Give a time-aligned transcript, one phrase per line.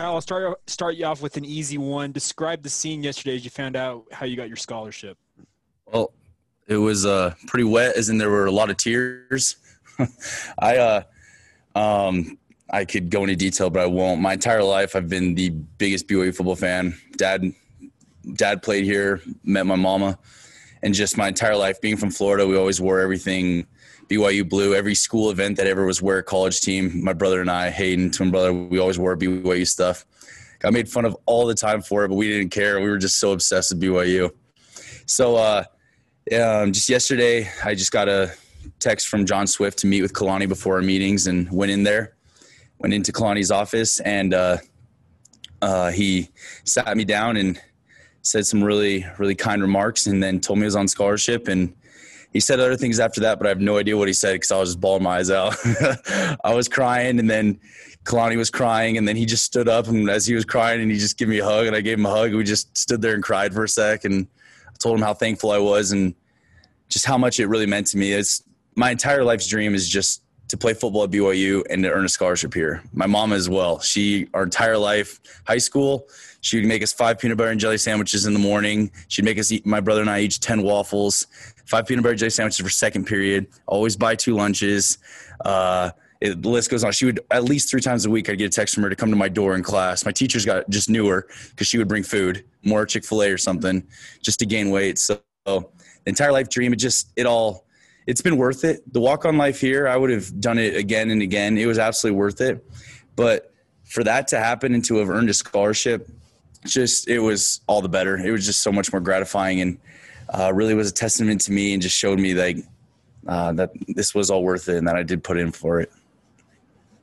[0.00, 2.12] I'll start start you off with an easy one.
[2.12, 5.18] Describe the scene yesterday as you found out how you got your scholarship.
[5.86, 6.12] Well,
[6.66, 9.56] it was uh, pretty wet, as in there were a lot of tears.
[10.58, 11.02] I uh,
[11.74, 12.38] um,
[12.70, 14.20] I could go into detail, but I won't.
[14.20, 16.96] My entire life, I've been the biggest BYU football fan.
[17.16, 17.52] Dad,
[18.34, 20.18] dad played here, met my mama,
[20.82, 23.66] and just my entire life being from Florida, we always wore everything
[24.08, 24.74] BYU blue.
[24.74, 28.30] Every school event that ever was wear college team, my brother and I, Hayden, twin
[28.30, 30.04] brother, we always wore BYU stuff.
[30.58, 32.80] Got made fun of all the time for it, but we didn't care.
[32.80, 34.30] We were just so obsessed with BYU.
[35.06, 35.64] So uh,
[36.38, 38.32] um, just yesterday, I just got a
[38.78, 42.14] text from John Swift to meet with Kalani before our meetings, and went in there,
[42.78, 44.58] went into Kalani's office, and uh,
[45.62, 46.28] uh, he
[46.64, 47.60] sat me down and
[48.22, 51.74] said some really really kind remarks, and then told me I was on scholarship and
[52.32, 54.52] he said other things after that, but I have no idea what he said because
[54.52, 55.56] I was just bawling my eyes out.
[56.44, 57.58] I was crying, and then
[58.04, 60.90] Kalani was crying, and then he just stood up, and as he was crying, and
[60.90, 62.32] he just gave me a hug, and I gave him a hug.
[62.32, 64.28] We just stood there and cried for a sec, and
[64.68, 66.14] I told him how thankful I was, and
[66.88, 68.12] just how much it really meant to me.
[68.12, 68.44] It's
[68.76, 72.08] my entire life's dream is just to play football at BYU and to earn a
[72.08, 72.82] scholarship here.
[72.92, 73.78] My mom as well.
[73.78, 76.08] She our entire life, high school,
[76.40, 78.90] she would make us five peanut butter and jelly sandwiches in the morning.
[79.06, 81.28] She'd make us eat my brother and I each ten waffles,
[81.66, 83.46] five peanut butter and jelly sandwiches for second period.
[83.66, 84.98] Always buy two lunches.
[85.44, 85.90] Uh,
[86.20, 86.90] it, the list goes on.
[86.90, 88.28] She would at least three times a week.
[88.28, 90.04] I'd get a text from her to come to my door in class.
[90.04, 93.30] My teachers got just knew her because she would bring food, more Chick Fil A
[93.30, 93.86] or something,
[94.20, 94.98] just to gain weight.
[94.98, 95.64] So the
[96.06, 97.66] entire life dream, it just it all
[98.10, 98.82] it's been worth it.
[98.92, 101.56] The walk on life here, I would have done it again and again.
[101.56, 102.64] It was absolutely worth it.
[103.14, 106.10] But for that to happen and to have earned a scholarship,
[106.66, 108.16] just it was all the better.
[108.16, 109.78] It was just so much more gratifying and
[110.36, 112.56] uh, really was a testament to me and just showed me like
[113.28, 115.92] uh, that this was all worth it and that I did put in for it.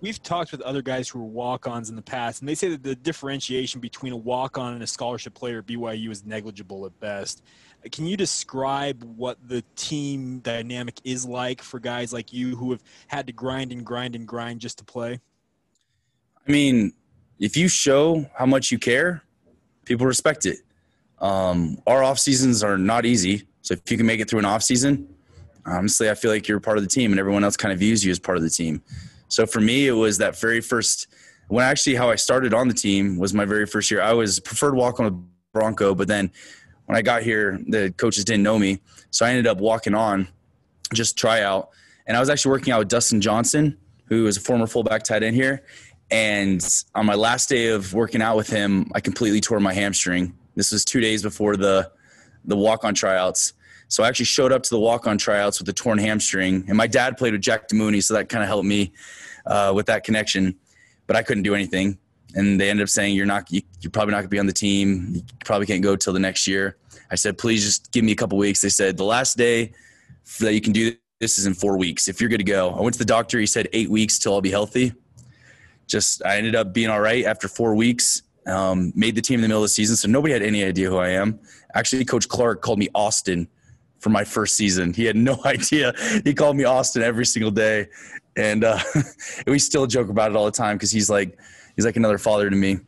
[0.00, 2.84] We've talked with other guys who were walk-ons in the past, and they say that
[2.84, 7.42] the differentiation between a walk-on and a scholarship player at BYU is negligible at best.
[7.90, 12.82] Can you describe what the team dynamic is like for guys like you who have
[13.08, 15.20] had to grind and grind and grind just to play?
[16.46, 16.92] I mean,
[17.40, 19.22] if you show how much you care,
[19.84, 20.58] people respect it.
[21.20, 24.44] Um, our off seasons are not easy, so if you can make it through an
[24.44, 25.08] off season,
[25.66, 28.04] honestly, I feel like you're part of the team, and everyone else kind of views
[28.04, 28.82] you as part of the team.
[29.28, 31.06] So for me, it was that very first.
[31.48, 34.02] When actually how I started on the team was my very first year.
[34.02, 35.10] I was preferred walk on a
[35.52, 36.30] Bronco, but then
[36.86, 38.80] when I got here, the coaches didn't know me,
[39.10, 40.28] so I ended up walking on,
[40.92, 41.70] just try out,
[42.06, 45.22] and I was actually working out with Dustin Johnson, who is a former fullback tight
[45.22, 45.64] end here.
[46.10, 50.34] And on my last day of working out with him, I completely tore my hamstring.
[50.54, 51.90] This was two days before the
[52.44, 53.52] the walk on tryouts.
[53.88, 56.64] So I actually showed up to the walk on tryouts with a torn hamstring.
[56.68, 58.92] And my dad played with Jack Demooney, so that kind of helped me
[59.46, 60.54] uh, with that connection.
[61.06, 61.98] But I couldn't do anything.
[62.34, 64.46] And they ended up saying you're not you, are probably not going to be on
[64.46, 65.12] the team.
[65.14, 66.76] You probably can't go till the next year.
[67.10, 68.60] I said please just give me a couple weeks.
[68.60, 69.72] They said the last day
[70.40, 72.70] that you can do this is in four weeks if you're good to go.
[72.70, 74.92] I went to the doctor he said eight weeks till i'll be healthy.
[75.86, 79.42] Just i ended up being all right after four weeks um, made the team in
[79.42, 81.40] the middle of the season so nobody had any idea who i am.
[81.74, 83.48] Actually coach clark called me austin
[83.98, 85.92] for my first season he had no idea
[86.24, 87.86] he called me austin every single day
[88.38, 88.78] and uh,
[89.46, 91.38] we still joke about it all the time because he's like
[91.76, 92.78] he's like another father to me.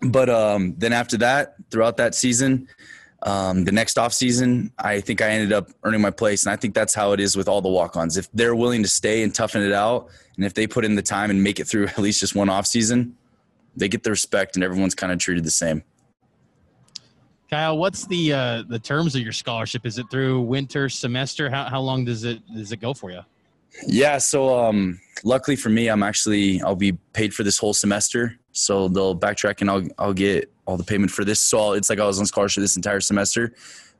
[0.00, 2.68] But um, then after that, throughout that season,
[3.22, 6.56] um, the next off season, I think I ended up earning my place, and I
[6.56, 8.16] think that's how it is with all the walk-ons.
[8.16, 11.02] If they're willing to stay and toughen it out, and if they put in the
[11.02, 13.16] time and make it through at least just one off season,
[13.76, 15.84] they get the respect, and everyone's kind of treated the same.
[17.52, 19.84] Kyle, what's the uh, the terms of your scholarship?
[19.84, 21.50] Is it through winter semester?
[21.50, 23.20] How how long does it does it go for you?
[23.86, 28.38] Yeah, so um, luckily for me, I'm actually I'll be paid for this whole semester.
[28.52, 31.42] So they'll backtrack and I'll I'll get all the payment for this.
[31.42, 33.52] So I'll, it's like I was on scholarship this entire semester,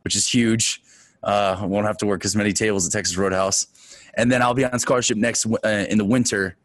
[0.03, 0.81] which is huge.
[1.23, 3.67] Uh, I won't have to work as many tables at Texas Roadhouse,
[4.15, 6.57] and then I'll be on scholarship next uh, in the winter.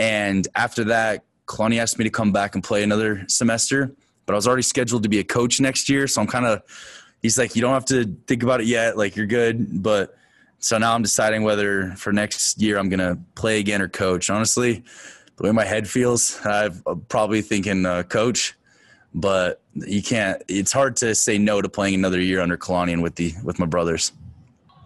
[0.00, 3.94] And after that, Kalani asked me to come back and play another semester,
[4.26, 6.06] but I was already scheduled to be a coach next year.
[6.06, 6.62] So I'm kind of
[7.22, 8.96] he's like, you don't have to think about it yet.
[8.96, 10.16] Like you're good, but
[10.58, 14.30] so now I'm deciding whether for next year I'm gonna play again or coach.
[14.30, 14.82] Honestly,
[15.36, 18.54] the way my head feels, I'm probably thinking uh, coach.
[19.16, 20.42] But you can't.
[20.48, 23.66] It's hard to say no to playing another year under Kalani with the with my
[23.66, 24.12] brothers.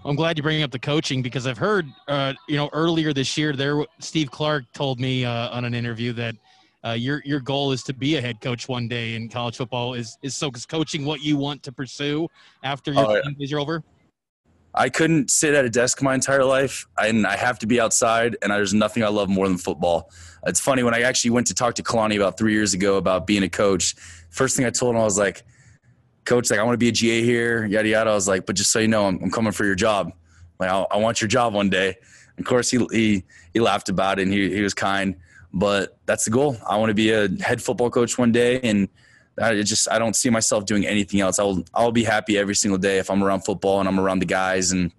[0.05, 3.37] I'm glad you're bringing up the coaching because I've heard, uh, you know, earlier this
[3.37, 6.35] year, there Steve Clark told me uh, on an interview that
[6.85, 9.95] uh, your your goal is to be a head coach one day in college football.
[9.95, 12.29] Is is so is coaching what you want to pursue
[12.63, 13.21] after your oh,
[13.53, 13.83] are over?
[14.75, 18.37] I couldn't sit at a desk my entire life, and I have to be outside.
[18.43, 20.11] And there's nothing I love more than football.
[20.47, 23.27] It's funny when I actually went to talk to Kalani about three years ago about
[23.27, 23.97] being a coach.
[24.31, 25.43] First thing I told him, I was like,
[26.25, 28.55] "Coach, like I want to be a GA here, yada yada." I was like, "But
[28.55, 30.13] just so you know, I'm, I'm coming for your job.
[30.61, 31.97] Like I, I want your job one day."
[32.39, 35.17] Of course, he he he laughed about it and he he was kind.
[35.53, 36.57] But that's the goal.
[36.69, 38.89] I want to be a head football coach one day, and
[39.41, 41.39] I just I don't see myself doing anything else.
[41.39, 44.27] I'll I'll be happy every single day if I'm around football and I'm around the
[44.27, 44.93] guys and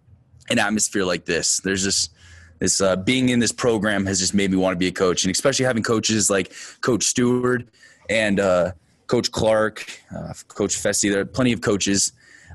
[0.49, 1.59] an atmosphere like this.
[1.59, 2.11] There's just
[2.59, 5.23] this uh, being in this program has just made me want to be a coach,
[5.23, 7.67] and especially having coaches like Coach Stewart
[8.09, 8.71] and uh,
[9.07, 11.11] Coach Clark, uh, Coach Fesi.
[11.11, 12.11] There are plenty of coaches.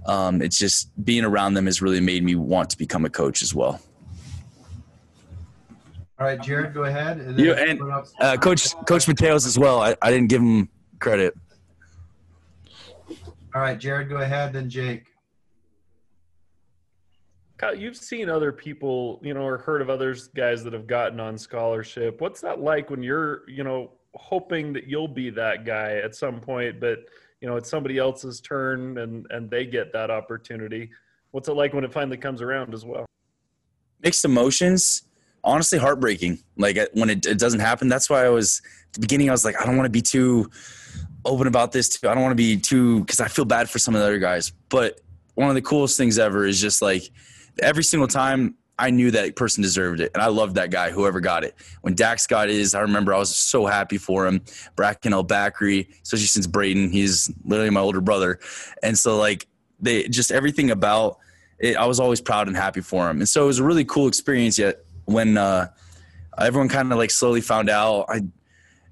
[0.07, 3.43] Um, it's just being around them has really made me want to become a coach
[3.43, 3.81] as well.
[6.19, 7.19] All right, Jared, go ahead.
[7.19, 7.81] And, you, and
[8.21, 9.83] uh, Coach Coach Mateos as well.
[9.83, 10.69] I, I didn't give him
[11.01, 11.35] credit.
[13.53, 14.53] All right, Jared, go ahead.
[14.53, 15.07] Then Jake.
[17.57, 21.19] Kyle, you've seen other people, you know, or heard of others guys that have gotten
[21.19, 22.21] on scholarship.
[22.21, 26.41] What's that like when you're, you know, hoping that you'll be that guy at some
[26.41, 27.01] point, but
[27.41, 30.91] you know it's somebody else's turn and and they get that opportunity?
[31.33, 33.05] What's it like when it finally comes around as well?
[34.01, 35.03] Mixed emotions
[35.45, 36.39] honestly heartbreaking.
[36.57, 37.89] Like when it, it doesn't happen.
[37.89, 38.63] That's why I was
[38.95, 39.29] the beginning.
[39.29, 40.51] I was like, I don't want to be too
[41.25, 41.89] open about this.
[41.89, 42.09] Too.
[42.09, 44.19] I don't want to be too because I feel bad for some of the other
[44.19, 44.53] guys.
[44.69, 45.01] But
[45.35, 47.11] one of the coolest things ever is just like
[47.61, 51.21] every single time I knew that person deserved it, and I loved that guy, whoever
[51.21, 51.55] got it.
[51.83, 54.41] When Dax got his, I remember I was so happy for him.
[54.77, 58.41] Brayden El-Bakri, especially since Brayden, he's literally my older brother,
[58.83, 59.47] and so like
[59.79, 61.19] they just everything about
[61.61, 63.85] it, I was always proud and happy for him, and so it was a really
[63.85, 64.59] cool experience.
[64.59, 65.69] Yet when uh,
[66.39, 68.23] everyone kind of like slowly found out, I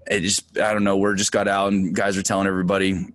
[0.06, 3.06] it just I don't know, word just got out and guys were telling everybody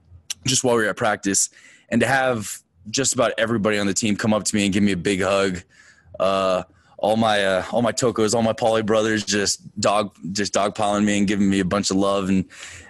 [0.45, 1.49] just while we were at practice,
[1.89, 2.59] and to have
[2.89, 5.21] just about everybody on the team come up to me and give me a big
[5.21, 5.61] hug.
[6.19, 6.63] Uh,
[6.97, 11.17] all my uh, all my tokos, all my poly brothers, just dog just dogpiling me
[11.19, 12.45] and giving me a bunch of love, and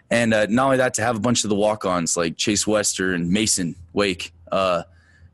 [0.10, 3.14] and uh, not only that, to have a bunch of the walk-ons like Chase Wester
[3.14, 4.84] and Mason Wake, uh,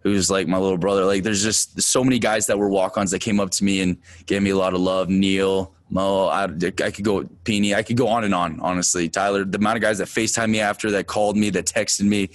[0.04, 1.06] who's like my little brother.
[1.06, 3.98] Like there's just so many guys that were walk-ons that came up to me and
[4.26, 5.10] gave me a lot of love.
[5.10, 6.48] Neil, Mo, I, I
[6.92, 8.60] could go Peony, I could go on and on.
[8.60, 12.06] Honestly, Tyler, the amount of guys that Facetime me after, that called me, that texted
[12.06, 12.30] me,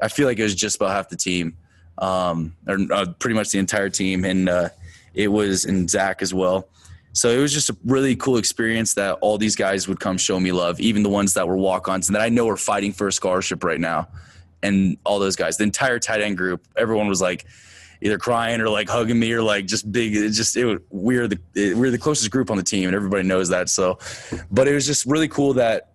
[0.00, 1.56] I feel like it was just about half the team,
[1.98, 4.68] um, or uh, pretty much the entire team, and uh,
[5.12, 6.68] it was in Zach as well.
[7.14, 10.38] So it was just a really cool experience that all these guys would come show
[10.38, 13.08] me love, even the ones that were walk-ons and that I know are fighting for
[13.08, 14.06] a scholarship right now
[14.62, 17.46] and all those guys, the entire tight end group, everyone was like
[18.00, 20.16] either crying or like hugging me or like just big.
[20.16, 21.38] It just it we're the
[21.74, 23.68] we're the closest group on the team, and everybody knows that.
[23.68, 23.98] So,
[24.50, 25.92] but it was just really cool that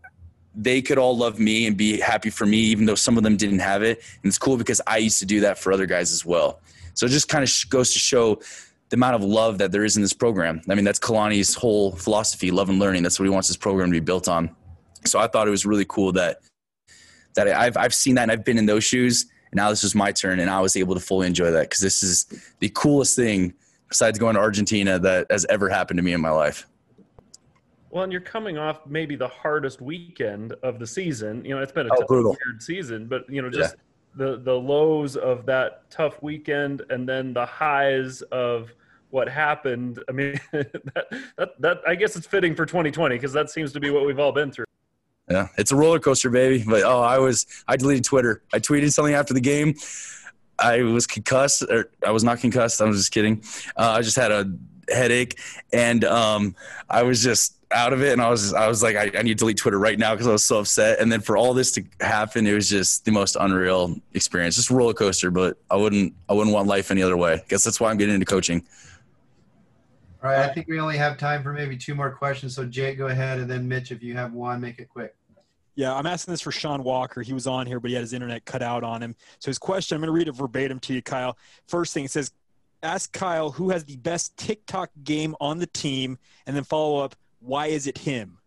[0.55, 3.37] they could all love me and be happy for me, even though some of them
[3.37, 4.03] didn't have it.
[4.21, 6.61] And it's cool because I used to do that for other guys as well.
[6.93, 8.39] So it just kind of goes to show
[8.89, 10.61] the amount of love that there is in this program.
[10.69, 13.01] I mean, that's Kalani's whole philosophy, love and learning.
[13.01, 14.55] That's what he wants this program to be built on.
[15.05, 16.41] So I thought it was really cool that
[17.35, 19.25] that I've I've seen that and I've been in those shoes.
[19.51, 21.79] And now this was my turn, and I was able to fully enjoy that because
[21.79, 22.25] this is
[22.59, 23.53] the coolest thing
[23.87, 26.67] besides going to Argentina that has ever happened to me in my life.
[27.91, 31.45] Well, and you're coming off maybe the hardest weekend of the season.
[31.45, 34.25] You know, it's been a oh, tough, weird season, but you know, just yeah.
[34.25, 38.73] the the lows of that tough weekend, and then the highs of
[39.11, 40.03] what happened.
[40.09, 41.07] I mean, that,
[41.37, 44.17] that that I guess it's fitting for 2020 because that seems to be what we've
[44.17, 44.65] all been through.
[45.33, 46.63] Yeah, it's a roller coaster, baby.
[46.63, 48.43] But oh, I was I deleted Twitter.
[48.53, 49.73] I tweeted something after the game.
[50.59, 52.79] I was concussed, or I was not concussed.
[52.81, 53.43] I was just kidding.
[53.75, 54.45] Uh, I just had a
[54.89, 55.39] headache,
[55.73, 56.55] and um,
[56.87, 58.13] I was just out of it.
[58.13, 60.27] And I was I was like, I, I need to delete Twitter right now because
[60.27, 60.99] I was so upset.
[60.99, 64.55] And then for all this to happen, it was just the most unreal experience.
[64.55, 65.31] Just roller coaster.
[65.31, 67.33] But I wouldn't I wouldn't want life any other way.
[67.33, 68.63] I guess that's why I'm getting into coaching.
[70.23, 72.55] All right, I think we only have time for maybe two more questions.
[72.55, 75.13] So Jake, go ahead, and then Mitch, if you have one, make it quick.
[75.75, 77.21] Yeah, I'm asking this for Sean Walker.
[77.21, 79.15] He was on here, but he had his internet cut out on him.
[79.39, 81.37] So his question, I'm going to read it verbatim to you, Kyle.
[81.67, 82.31] First thing, it says,
[82.83, 87.15] ask Kyle who has the best TikTok game on the team, and then follow up,
[87.39, 88.37] why is it him?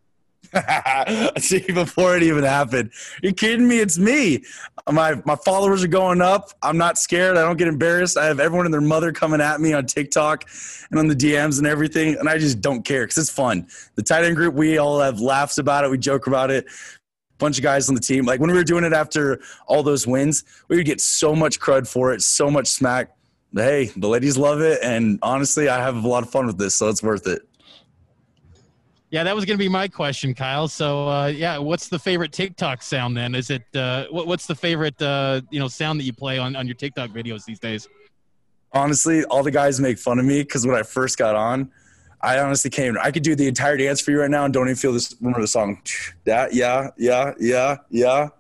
[1.39, 2.91] See, before it even happened,
[3.23, 3.81] Are you kidding me?
[3.81, 4.45] It's me.
[4.91, 6.51] My my followers are going up.
[6.63, 7.37] I'm not scared.
[7.37, 8.17] I don't get embarrassed.
[8.17, 10.45] I have everyone and their mother coming at me on TikTok
[10.91, 13.67] and on the DMs and everything, and I just don't care because it's fun.
[13.97, 15.91] The tight end group, we all have laughs about it.
[15.91, 16.67] We joke about it.
[17.39, 18.25] Bunch of guys on the team.
[18.25, 21.61] Like when we were doing it after all those wins, we would get so much
[21.61, 23.11] crud for it, so much smack.
[23.55, 26.75] Hey, the ladies love it, and honestly, I have a lot of fun with this,
[26.75, 27.43] so it's worth it.
[29.11, 30.69] Yeah, that was going to be my question, Kyle.
[30.69, 33.35] So, uh, yeah, what's the favorite TikTok sound then?
[33.35, 36.57] Is it uh, what, what's the favorite uh, you know sound that you play on,
[36.57, 37.89] on your TikTok videos these days?
[38.77, 41.71] honestly, all the guys make fun of me because when I first got on,
[42.27, 42.97] I honestly came.
[43.01, 45.15] I could do the entire dance for you right now and don't even feel this.
[45.21, 45.81] Remember the song?
[46.25, 48.31] That yeah, yeah, yeah, yeah.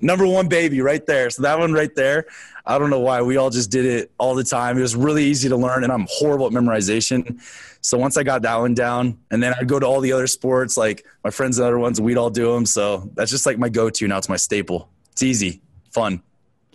[0.00, 1.28] Number one baby right there.
[1.28, 2.24] So that one right there.
[2.64, 4.78] I don't know why we all just did it all the time.
[4.78, 7.42] It was really easy to learn, and I'm horrible at memorization.
[7.82, 10.26] So once I got that one down, and then I'd go to all the other
[10.26, 12.64] sports, like my friends and other ones, we'd all do them.
[12.64, 14.16] So that's just like my go-to now.
[14.16, 14.88] It's my staple.
[15.12, 15.60] It's easy,
[15.92, 16.22] fun.